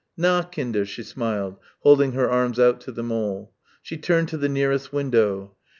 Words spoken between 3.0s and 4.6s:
all. She turned to the